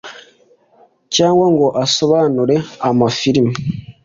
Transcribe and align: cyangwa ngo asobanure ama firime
cyangwa 1.15 1.45
ngo 1.53 1.67
asobanure 1.83 2.55
ama 2.87 3.07
firime 3.17 3.53